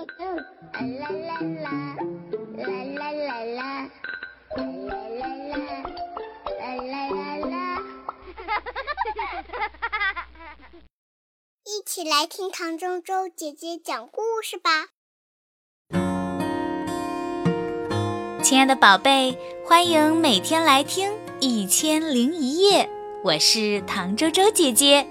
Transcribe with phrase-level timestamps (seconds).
[0.00, 0.06] 啦
[0.98, 1.70] 啦啦，
[2.56, 2.64] 啦
[2.96, 3.90] 啦啦啦，
[4.56, 5.84] 啦啦啦啦，
[6.58, 7.84] 啦啦啦啦。
[11.64, 14.88] 一起来听唐周周姐姐讲故事吧。
[18.42, 19.36] 亲爱的宝贝，
[19.66, 21.10] 欢迎每天来听
[21.40, 22.84] 《一千零一夜》，
[23.22, 25.06] 我是唐周周姐姐。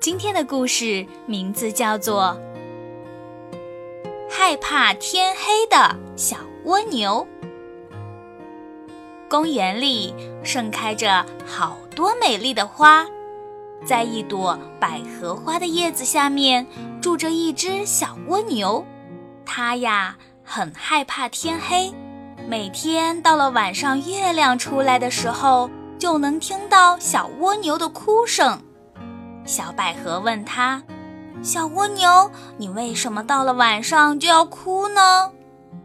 [0.00, 2.22] 今天的故事名字叫做
[4.46, 7.26] 《害怕天黑的小蜗牛》。
[9.26, 13.06] 公园里盛开着好多美丽的花，
[13.86, 16.66] 在一朵百合花的叶子下面
[17.00, 18.84] 住着一只小蜗牛，
[19.46, 21.90] 它呀很害怕天黑。
[22.46, 28.60] 每天到了晚上，月亮出来的时候，就能听到小蜗牛的哭声。
[29.46, 30.82] 小百合问他
[31.42, 35.30] ：“小蜗牛，你为什么到了晚上就要哭呢？”“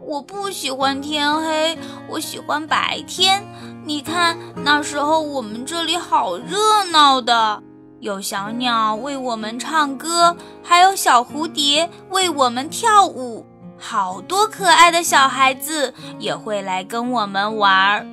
[0.00, 3.44] 我不喜欢天黑，我喜欢白天。
[3.84, 7.62] 你看，那时候我们这里好热闹的，
[8.00, 13.46] 有小鸟为我们唱歌，还有小蝴蝶为我们跳舞。”
[13.82, 18.06] 好多可爱的小孩子也会来跟我们玩儿，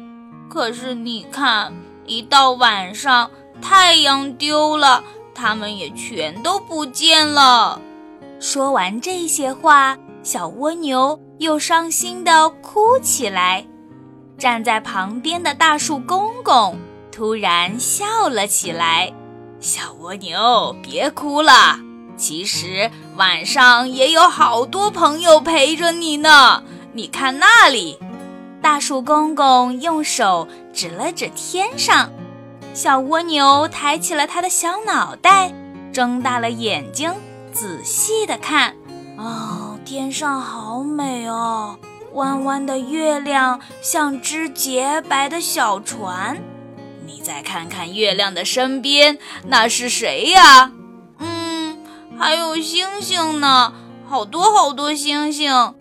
[0.49, 1.73] 可是你看，
[2.05, 3.29] 一到晚上，
[3.61, 5.03] 太阳丢了，
[5.37, 7.79] 他们也全都不见了。
[8.39, 13.63] 说完这些话，小蜗牛又伤心地哭起来。
[14.37, 16.75] 站在旁边的大树公公
[17.11, 19.13] 突然笑了起来
[19.59, 21.79] ：“小蜗牛，别哭了。”
[22.17, 26.63] 其实晚上也有好多朋友陪着你呢。
[26.93, 27.99] 你看那里，
[28.59, 32.09] 大树公公用手指了指天上，
[32.77, 35.51] 小蜗牛抬起了它的小脑袋，
[35.91, 37.11] 睁大了眼睛，
[37.51, 38.75] 仔细的看。
[39.17, 41.79] 哦，天上好美哦，
[42.13, 46.37] 弯弯的月亮像只洁白的小船。
[47.03, 49.17] 你再看看月亮的身边，
[49.47, 50.71] 那是谁呀？
[51.17, 51.79] 嗯
[52.15, 53.73] 还有星星呢，
[54.07, 55.73] 好多好多星星，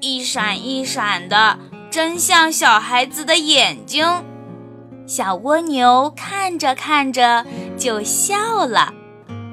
[0.00, 1.60] 一闪一闪的，
[1.92, 4.04] 真像小孩子的眼睛。
[5.10, 7.44] 小蜗牛看着看着
[7.76, 8.94] 就笑了。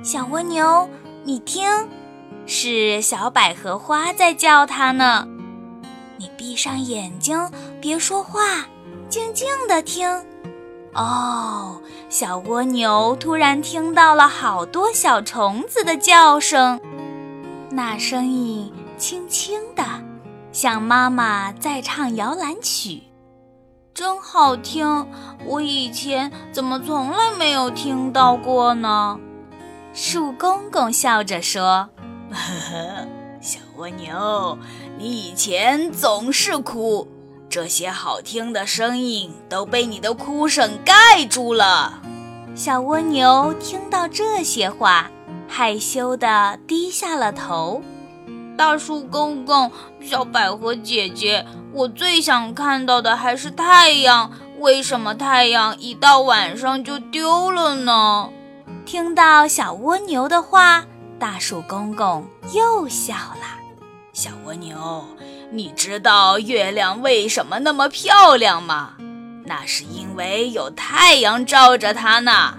[0.03, 0.87] 小蜗牛，
[1.23, 1.67] 你听，
[2.45, 5.27] 是小百合花在叫它呢。
[6.17, 7.49] 你闭上眼睛，
[7.81, 8.67] 别说话，
[9.09, 10.07] 静静的听。
[10.93, 16.79] 哦，小蜗牛突然听到了好多小虫子的叫声，
[17.71, 19.83] 那声音轻轻的，
[20.51, 23.01] 像妈妈在唱摇篮曲，
[23.97, 25.07] 真好听。
[25.43, 29.19] 我以前怎么从来没有听到过呢？
[29.91, 31.89] 树公公笑着说
[32.29, 33.07] ：“呵呵，
[33.41, 34.55] 小蜗牛，
[34.99, 37.07] 你以前总是哭。”
[37.49, 41.99] 这些好听的声音都被你的哭声盖住了。
[42.53, 45.09] 小蜗牛听到这些话，
[45.47, 47.81] 害羞地低下了头。
[48.57, 54.31] 大树公公，小百合姐姐，我最想看到的还是太阳。
[54.57, 58.29] 为什么太阳一到晚上就丢了呢？
[58.83, 60.83] 听到小蜗牛的话，
[61.19, 63.45] 大树公公又笑了。
[64.11, 65.05] 小蜗牛。
[65.49, 68.95] 你知道月亮为什么那么漂亮吗？
[69.45, 72.57] 那是因为有太阳照着它呢。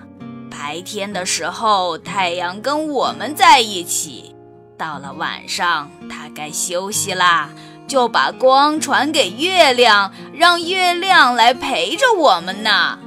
[0.50, 4.34] 白天的时候，太阳跟我们在一起；
[4.78, 7.50] 到了晚上，它该休息啦，
[7.88, 12.98] 就把光传给月亮，让月亮来陪着我们呢。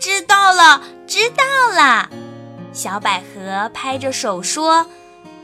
[0.00, 1.44] 知道了，知道
[1.74, 2.08] 了。
[2.72, 4.86] 小百合拍着手说。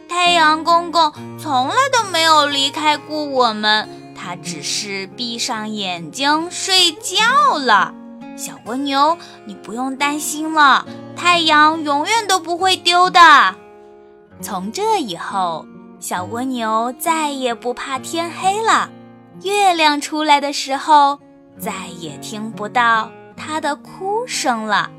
[0.06, 7.92] 太阳公公从来都没有离开过我们，他只是闭上眼睛睡觉了。
[8.36, 13.56] 小蜗牛，你不用担心了，太阳永远都不会丢的。
[14.40, 15.66] 从这以后，
[16.00, 18.90] 小蜗牛再也不怕天黑了。
[19.42, 21.18] 月亮出来的时候，
[21.58, 24.90] 再也听不到它的哭声了。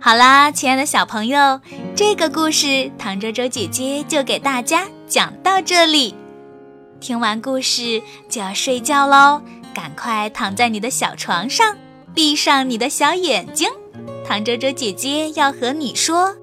[0.00, 1.60] 好啦，亲爱的小朋友，
[1.96, 6.14] 这个故事唐周周姐姐就给大家讲到这里。
[7.00, 9.40] 听完故事就要睡觉喽，
[9.74, 11.76] 赶快躺在你的小床上，
[12.14, 13.68] 闭上你的小眼睛。
[14.24, 16.36] 唐周周姐姐要和你说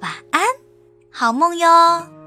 [0.00, 0.42] 晚安，
[1.10, 2.17] 好梦哟。